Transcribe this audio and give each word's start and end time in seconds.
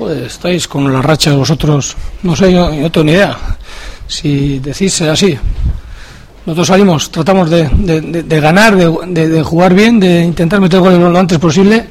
Pues 0.00 0.32
estáis 0.32 0.66
con 0.66 0.90
la 0.90 1.02
racha 1.02 1.34
vosotros, 1.34 1.94
no 2.22 2.34
sé, 2.34 2.50
yo, 2.50 2.70
no 2.70 2.90
tengo 2.90 3.04
ni 3.04 3.12
idea. 3.12 3.36
Si 4.06 4.58
decís 4.58 5.02
así, 5.02 5.36
nosotros 6.46 6.68
salimos, 6.68 7.10
tratamos 7.10 7.50
de, 7.50 8.40
ganar, 8.40 8.76
de, 8.76 9.42
jugar 9.42 9.74
bien, 9.74 10.00
de 10.00 10.22
intentar 10.22 10.58
meter 10.58 10.80
goles 10.80 10.98
lo 10.98 11.18
antes 11.18 11.38
posible. 11.38 11.84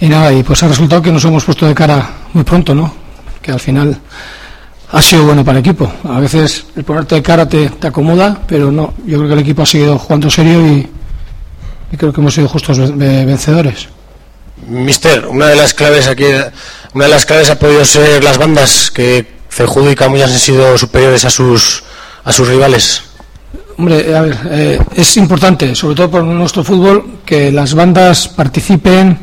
Y 0.00 0.08
nada, 0.08 0.32
y 0.32 0.42
pues 0.42 0.62
ha 0.62 0.68
resultado 0.68 1.02
que 1.02 1.12
nos 1.12 1.22
hemos 1.26 1.44
puesto 1.44 1.66
de 1.66 1.74
cara 1.74 2.08
muy 2.32 2.44
pronto, 2.44 2.74
¿no? 2.74 2.94
Que 3.42 3.52
al 3.52 3.60
final 3.60 3.94
ha 4.90 5.02
sido 5.02 5.24
bueno 5.24 5.44
para 5.44 5.58
el 5.58 5.66
equipo. 5.66 5.92
A 6.04 6.20
veces 6.20 6.64
el 6.76 6.84
ponerte 6.84 7.16
de 7.16 7.22
cara 7.22 7.46
te, 7.46 7.68
te 7.68 7.88
acomoda, 7.88 8.40
pero 8.46 8.72
no. 8.72 8.94
Yo 9.04 9.18
creo 9.18 9.28
que 9.28 9.34
el 9.34 9.40
equipo 9.40 9.60
ha 9.60 9.66
seguido 9.66 9.98
jugando 9.98 10.30
serio 10.30 10.66
y 10.66 10.88
creo 11.94 12.10
que 12.10 12.22
hemos 12.22 12.32
sido 12.32 12.48
justos 12.48 12.96
vencedores. 12.96 13.97
Mister, 14.68 15.26
una 15.26 15.46
de 15.46 15.56
las 15.56 15.74
claves 15.74 16.06
aquí, 16.06 16.26
una 16.94 17.06
de 17.06 17.10
las 17.10 17.24
claves 17.24 17.50
ha 17.50 17.58
podido 17.58 17.84
ser 17.84 18.22
las 18.22 18.38
bandas 18.38 18.90
que 18.90 19.26
Cejudo 19.50 19.90
y 19.90 19.94
Camuñas 19.94 20.30
han 20.30 20.38
sido 20.38 20.76
superiores 20.76 21.24
a 21.24 21.30
sus 21.30 21.82
a 22.24 22.32
sus 22.32 22.48
rivales. 22.48 23.02
Hombre, 23.78 24.14
a 24.14 24.20
ver, 24.22 24.38
eh, 24.50 24.78
es 24.94 25.16
importante, 25.16 25.74
sobre 25.74 25.94
todo 25.94 26.10
por 26.10 26.24
nuestro 26.24 26.64
fútbol, 26.64 27.20
que 27.24 27.50
las 27.50 27.74
bandas 27.74 28.28
participen, 28.28 29.18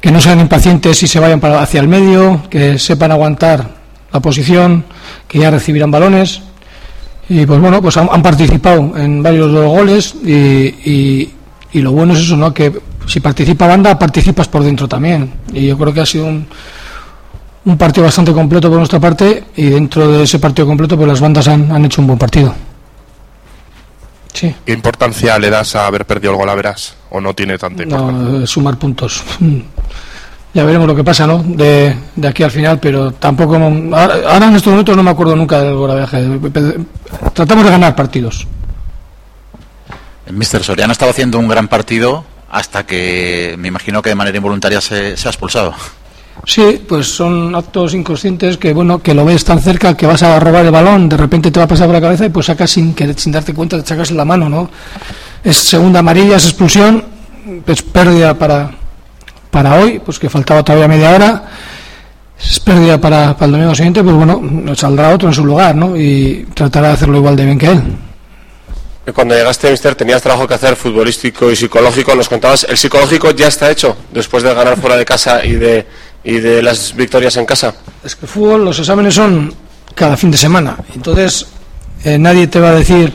que 0.00 0.10
no 0.10 0.20
sean 0.20 0.40
impacientes 0.40 1.02
y 1.02 1.08
se 1.08 1.20
vayan 1.20 1.40
para, 1.40 1.60
hacia 1.60 1.80
el 1.80 1.88
medio, 1.88 2.44
que 2.48 2.78
sepan 2.78 3.12
aguantar 3.12 3.68
la 4.12 4.20
posición, 4.20 4.84
que 5.28 5.40
ya 5.40 5.50
recibirán 5.50 5.90
balones. 5.90 6.40
Y 7.28 7.44
pues 7.46 7.60
bueno, 7.60 7.82
pues 7.82 7.96
han, 7.96 8.22
participado 8.22 8.96
en 8.96 9.22
varios 9.22 9.52
de 9.52 9.60
los 9.60 9.68
goles 9.68 10.14
y, 10.24 11.28
y 11.72 11.80
lo 11.80 11.92
bueno 11.92 12.14
es 12.14 12.20
eso, 12.20 12.36
¿no? 12.36 12.54
Que 12.54 12.72
si 13.06 13.20
participa 13.20 13.66
banda, 13.66 13.98
participas 13.98 14.48
por 14.48 14.62
dentro 14.62 14.88
también. 14.88 15.32
Y 15.52 15.66
yo 15.66 15.78
creo 15.78 15.92
que 15.92 16.00
ha 16.00 16.06
sido 16.06 16.26
un, 16.26 16.46
un 17.64 17.76
partido 17.78 18.04
bastante 18.04 18.32
completo 18.32 18.68
por 18.68 18.78
nuestra 18.78 19.00
parte 19.00 19.44
y 19.56 19.66
dentro 19.70 20.10
de 20.10 20.24
ese 20.24 20.38
partido 20.38 20.66
completo, 20.66 20.96
pues 20.96 21.08
las 21.08 21.20
bandas 21.20 21.48
han, 21.48 21.70
han 21.70 21.84
hecho 21.84 22.00
un 22.00 22.06
buen 22.06 22.18
partido. 22.18 22.54
Sí. 24.32 24.54
¿Qué 24.64 24.72
importancia 24.72 25.38
le 25.38 25.50
das 25.50 25.74
a 25.74 25.86
haber 25.86 26.06
perdido 26.06 26.32
el 26.32 26.38
gol 26.38 26.48
a 26.48 26.54
Verás? 26.54 26.94
¿O 27.10 27.20
no 27.20 27.34
tiene 27.34 27.58
tanta 27.58 27.82
importancia? 27.82 28.38
No, 28.40 28.46
sumar 28.46 28.78
puntos. 28.78 29.22
Ya 30.52 30.64
veremos 30.64 30.88
lo 30.88 30.96
que 30.96 31.04
pasa, 31.04 31.28
¿no? 31.28 31.38
De, 31.44 31.94
de 32.16 32.28
aquí 32.28 32.42
al 32.42 32.50
final, 32.50 32.80
pero 32.80 33.12
tampoco. 33.12 33.54
Ahora, 33.54 34.48
en 34.48 34.56
estos 34.56 34.72
momentos 34.72 34.96
no 34.96 35.02
me 35.04 35.10
acuerdo 35.10 35.36
nunca 35.36 35.62
del 35.62 35.76
viaje 35.76 36.40
Tratamos 37.32 37.64
de 37.64 37.70
ganar 37.70 37.94
partidos. 37.94 38.48
Mister 40.32 40.62
Soriano 40.64 40.92
estaba 40.92 41.12
haciendo 41.12 41.38
un 41.38 41.46
gran 41.46 41.68
partido 41.68 42.24
hasta 42.50 42.84
que 42.84 43.54
me 43.58 43.68
imagino 43.68 44.02
que 44.02 44.10
de 44.10 44.16
manera 44.16 44.36
involuntaria 44.36 44.80
se, 44.80 45.14
ha 45.14 45.30
expulsado. 45.30 45.74
Sí, 46.44 46.82
pues 46.88 47.06
son 47.06 47.54
actos 47.54 47.94
inconscientes 47.94 48.56
que 48.56 48.72
bueno 48.72 49.02
que 49.02 49.14
lo 49.14 49.24
ves 49.24 49.44
tan 49.44 49.60
cerca 49.60 49.96
que 49.96 50.06
vas 50.06 50.22
a 50.22 50.40
robar 50.40 50.64
el 50.64 50.70
balón, 50.70 51.08
de 51.08 51.16
repente 51.16 51.50
te 51.50 51.60
va 51.60 51.64
a 51.64 51.68
pasar 51.68 51.86
por 51.86 51.94
la 51.94 52.00
cabeza 52.00 52.26
y 52.26 52.30
pues 52.30 52.46
sacas 52.46 52.70
sin 52.70 52.94
que 52.94 53.12
sin 53.14 53.32
darte 53.32 53.54
cuenta 53.54 53.80
te 53.80 53.86
sacas 53.86 54.10
la 54.10 54.24
mano, 54.24 54.48
¿no? 54.48 54.70
Es 55.44 55.56
segunda 55.56 56.00
amarilla, 56.00 56.36
es 56.36 56.44
expulsión, 56.44 57.04
es 57.66 57.82
pérdida 57.82 58.34
para 58.34 58.70
para 59.50 59.74
hoy, 59.76 60.00
pues 60.04 60.18
que 60.18 60.30
faltaba 60.30 60.62
todavía 60.62 60.88
media 60.88 61.10
hora. 61.10 61.44
Es 62.40 62.58
pérdida 62.58 62.98
para, 62.98 63.34
para 63.34 63.46
el 63.46 63.52
domingo 63.52 63.74
siguiente, 63.74 64.02
pues 64.02 64.16
bueno, 64.16 64.74
saldrá 64.74 65.10
otro 65.10 65.28
en 65.28 65.34
su 65.34 65.44
lugar, 65.44 65.74
¿no? 65.74 65.94
Y 65.94 66.46
tratará 66.54 66.88
de 66.88 66.94
hacerlo 66.94 67.18
igual 67.18 67.36
de 67.36 67.44
bien 67.44 67.58
que 67.58 67.66
él. 67.66 67.82
Cuando 69.14 69.34
llegaste, 69.34 69.70
Mister, 69.70 69.94
tenías 69.94 70.22
trabajo 70.22 70.46
que 70.46 70.54
hacer 70.54 70.76
futbolístico 70.76 71.50
y 71.50 71.56
psicológico. 71.56 72.14
Nos 72.14 72.28
contabas, 72.28 72.64
¿el 72.68 72.76
psicológico 72.76 73.30
ya 73.32 73.48
está 73.48 73.70
hecho 73.70 73.96
después 74.12 74.42
de 74.42 74.54
ganar 74.54 74.76
fuera 74.78 74.96
de 74.96 75.04
casa 75.04 75.44
y 75.44 75.52
de, 75.52 75.86
y 76.22 76.34
de 76.34 76.62
las 76.62 76.94
victorias 76.94 77.36
en 77.36 77.46
casa? 77.46 77.74
Es 78.04 78.14
que 78.14 78.26
el 78.26 78.30
fútbol, 78.30 78.64
los 78.64 78.78
exámenes 78.78 79.14
son 79.14 79.52
cada 79.94 80.16
fin 80.16 80.30
de 80.30 80.36
semana. 80.36 80.76
Entonces, 80.94 81.46
eh, 82.04 82.18
nadie 82.18 82.46
te 82.46 82.60
va 82.60 82.70
a 82.70 82.74
decir 82.74 83.14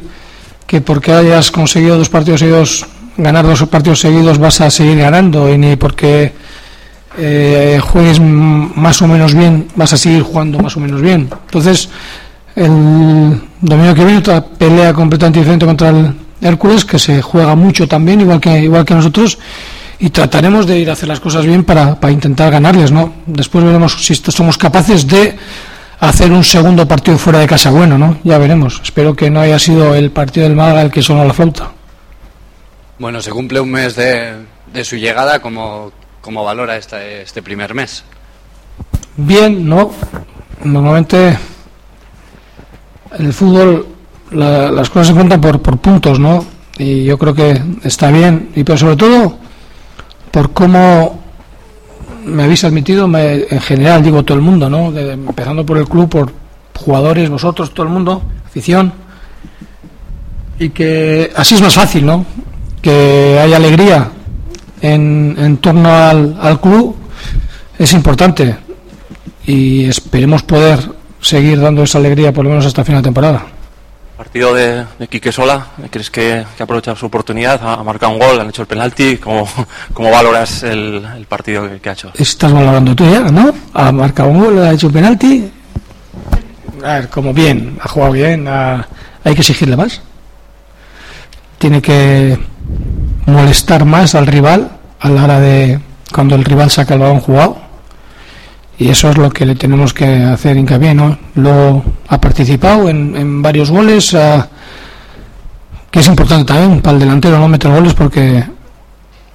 que 0.68 0.82
porque 0.82 1.14
hayas 1.14 1.52
conseguido 1.52 1.98
dos 1.98 2.10
partidos 2.10 2.40
seguidos, 2.42 2.86
ganar 3.16 3.46
dos 3.46 3.64
partidos 3.68 4.00
seguidos, 4.00 4.38
vas 4.38 4.60
a 4.62 4.70
seguir 4.72 4.98
ganando, 4.98 5.50
y 5.54 5.58
ni 5.58 5.76
porque 5.76 6.34
eh, 7.18 7.80
juegues 7.82 8.20
más 8.20 9.02
o 9.02 9.08
menos 9.08 9.34
bien, 9.34 9.68
vas 9.76 9.94
a 9.94 9.98
seguir 9.98 10.24
jugando 10.24 10.60
más 10.60 10.76
o 10.76 10.80
menos 10.80 11.02
bien. 11.02 11.30
Entonces, 11.46 11.90
el 12.56 13.42
domingo 13.66 13.94
que 13.94 14.04
viene 14.06 14.20
otra 14.20 14.44
pelea 14.44 14.94
completamente 14.94 15.40
diferente 15.40 15.66
contra 15.66 15.90
el 15.90 16.16
Hércules, 16.42 16.86
que 16.86 17.00
se 17.00 17.22
juega 17.22 17.56
mucho 17.56 17.88
también, 17.88 18.22
igual 18.22 18.40
que, 18.40 18.60
igual 18.60 18.86
que 18.86 18.94
nosotros, 18.94 19.38
y 20.00 20.10
trataremos 20.10 20.68
de 20.68 20.80
ir 20.80 20.90
a 20.90 20.94
hacer 20.94 21.08
las 21.08 21.20
cosas 21.20 21.46
bien 21.46 21.64
para, 21.64 22.00
para 22.00 22.12
intentar 22.12 22.52
ganarles, 22.52 22.92
¿no? 22.92 23.14
Después 23.26 23.64
veremos 23.64 24.06
si 24.06 24.16
somos 24.16 24.58
capaces 24.58 25.08
de 25.08 25.38
hacer 26.00 26.32
un 26.32 26.44
segundo 26.44 26.88
partido 26.88 27.18
fuera 27.18 27.40
de 27.40 27.48
casa 27.48 27.72
bueno, 27.72 27.98
¿no? 27.98 28.18
Ya 28.24 28.38
veremos. 28.38 28.82
Espero 28.84 29.16
que 29.16 29.30
no 29.30 29.40
haya 29.40 29.58
sido 29.58 29.96
el 29.96 30.12
partido 30.12 30.48
del 30.48 30.56
Málaga 30.56 30.82
el 30.82 30.92
que 30.92 31.02
sonó 31.02 31.24
la 31.24 31.34
flauta. 31.34 31.72
Bueno, 33.00 33.22
se 33.22 33.32
cumple 33.32 33.60
un 33.60 33.72
mes 33.72 33.96
de, 33.96 34.34
de 34.74 34.84
su 34.84 34.98
llegada, 34.98 35.40
¿cómo, 35.40 35.92
cómo 36.22 36.44
valora 36.44 36.78
este, 36.78 37.22
este 37.22 37.42
primer 37.42 37.74
mes? 37.74 38.04
Bien, 39.18 39.68
¿no? 39.68 39.92
Normalmente 40.64 41.38
en 43.18 43.26
el 43.26 43.34
fútbol 43.34 43.88
las 44.32 44.90
cosas 44.90 45.08
se 45.08 45.14
cuentan 45.14 45.40
por, 45.40 45.60
puntos, 45.60 46.20
¿no? 46.20 46.46
Y 46.78 47.06
yo 47.06 47.18
creo 47.18 47.34
que 47.34 47.62
está 47.84 48.12
bien, 48.12 48.50
y 48.56 48.64
pero 48.64 48.78
sobre 48.78 48.96
todo 48.96 49.38
por 50.32 50.52
cómo 50.52 51.22
me 52.26 52.44
habéis 52.44 52.64
admitido, 52.64 53.06
en 53.18 53.62
general 53.62 54.04
digo 54.04 54.24
todo 54.24 54.38
el 54.38 54.44
mundo, 54.44 54.70
¿no? 54.70 54.98
empezando 54.98 55.66
por 55.66 55.78
el 55.78 55.88
club, 55.88 56.10
por 56.10 56.32
jugadores, 56.78 57.30
vosotros, 57.30 57.74
todo 57.74 57.86
el 57.86 57.94
mundo, 57.94 58.22
afición, 58.46 58.92
y 60.60 60.70
que 60.70 61.32
así 61.36 61.56
es 61.56 61.62
más 61.62 61.76
fácil, 61.76 62.06
¿no? 62.06 62.26
Que 62.82 63.40
haya 63.42 63.58
alegría 63.58 64.10
en, 64.82 65.36
en 65.38 65.58
torno 65.58 65.90
al, 65.90 66.38
al 66.42 66.60
club 66.60 66.96
es 67.78 67.94
importante 67.94 68.56
y 69.46 69.86
esperemos 69.86 70.44
poder 70.44 70.80
seguir 71.26 71.60
dando 71.60 71.82
esa 71.84 71.98
alegría 71.98 72.32
por 72.32 72.44
lo 72.44 72.52
menos 72.52 72.66
hasta 72.66 72.84
final 72.84 73.02
de 73.02 73.08
temporada. 73.08 73.46
Partido 74.16 74.54
de, 74.54 74.86
de 74.98 75.08
Quique 75.08 75.32
Sola, 75.32 75.68
¿crees 75.90 76.10
que, 76.10 76.46
que 76.56 76.64
ha 76.64 76.64
aprovechado 76.64 76.96
su 76.96 77.08
oportunidad? 77.08 77.60
Ha, 77.62 77.84
marcado 77.84 78.14
un 78.14 78.20
gol, 78.20 78.40
han 78.40 78.48
hecho 78.48 78.62
el 78.62 78.68
penalti. 78.68 79.18
¿Cómo, 79.18 79.46
cómo 79.94 80.12
valoras 80.12 80.64
el, 80.64 81.06
el 81.18 81.26
partido 81.26 81.68
que, 81.82 81.90
ha 81.90 81.94
hecho? 81.94 82.12
Estás 82.14 82.54
valorando 82.54 82.96
tú 82.96 83.10
ya, 83.10 83.22
¿no? 83.22 83.54
Ha 83.74 83.92
marcado 83.92 84.30
un 84.30 84.40
gol, 84.40 84.60
ha 84.60 84.72
hecho 84.72 84.88
un 84.88 84.94
penalti. 84.94 85.52
A 86.84 86.94
ver, 86.94 87.10
como 87.10 87.34
bien, 87.34 87.78
ha 87.82 87.88
jugado 87.90 88.14
bien, 88.14 88.48
hay 88.48 89.34
que 89.34 89.42
exigirle 89.42 89.76
más. 89.76 90.02
Tiene 91.58 91.82
que 91.82 92.38
molestar 93.26 93.84
más 93.84 94.14
al 94.16 94.28
rival 94.28 94.78
a 95.00 95.10
la 95.10 95.24
hora 95.24 95.40
de 95.40 95.80
cuando 96.14 96.36
el 96.36 96.46
rival 96.46 96.70
saca 96.70 96.94
el 96.94 97.00
balón 97.02 97.20
jugado 97.20 97.65
y 98.78 98.90
eso 98.90 99.10
es 99.10 99.18
lo 99.18 99.30
que 99.30 99.46
le 99.46 99.56
tenemos 99.56 99.94
que 99.94 100.06
hacer 100.06 100.58
hincapié, 100.58 100.94
¿no? 100.94 101.18
Lo 101.36 101.84
ha 102.08 102.20
participado 102.20 102.90
en, 102.90 103.16
en 103.16 103.42
varios 103.42 103.72
goles, 103.72 104.16
que 105.92 106.00
es 106.00 106.08
importante 106.08 106.54
también 106.54 106.82
para 106.82 106.96
el 106.96 107.00
delantero 107.00 107.40
no 107.40 107.48
meter 107.48 107.72
goles 107.72 107.94
porque 107.94 108.44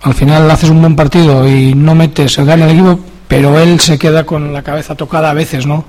al 0.03 0.15
final 0.15 0.51
haces 0.51 0.71
un 0.71 0.81
buen 0.81 0.97
partido 0.97 1.49
y 1.49 1.75
no 1.75 1.95
metes, 1.95 2.33
se 2.33 2.45
gana 2.45 2.65
el 2.65 2.73
equipo, 2.73 3.01
pero 3.29 3.59
él 3.59 3.81
se 3.81 3.99
queda 3.99 4.25
con 4.25 4.53
la 4.53 4.63
cabeza 4.63 4.95
tocada 4.95 5.31
a 5.31 5.35
veces, 5.35 5.67
¿no? 5.67 5.85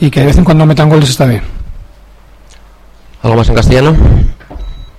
Y 0.00 0.10
que 0.10 0.20
de 0.20 0.26
vez 0.26 0.38
en 0.38 0.44
cuando 0.44 0.66
metan 0.66 0.88
goles 0.88 1.10
está 1.10 1.26
bien. 1.26 1.42
¿Algo 3.22 3.36
más 3.36 3.48
en 3.48 3.54
castellano? 3.54 3.96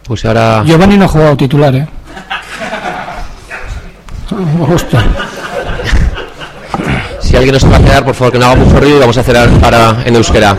Pues 0.06 0.26
ahora... 0.26 0.64
Giovanni 0.66 0.98
no 0.98 1.06
ha 1.06 1.08
jugado 1.08 1.38
titular, 1.38 1.76
¿eh? 1.76 1.88
Hostia. 4.70 5.04
Si 7.36 7.40
alguien 7.40 7.54
nos 7.54 7.70
va 7.70 7.76
a 7.76 7.84
quedar, 7.84 8.06
por 8.06 8.16
favor, 8.16 8.32
que 8.32 8.40
no 8.40 8.46
haga 8.46 8.56
mucho 8.56 8.80
ruido 8.80 8.96
y 8.96 9.00
vamos 9.02 9.18
a 9.18 9.24
cerrar 9.24 9.50
para 9.60 10.04
en 10.06 10.16
euskera. 10.16 10.56